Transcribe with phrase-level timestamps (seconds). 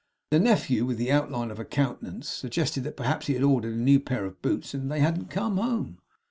[0.31, 3.79] The nephew with the outline of a countenance, suggested that perhaps he had ordered a
[3.79, 5.99] new pair of boots, and they hadn't come home.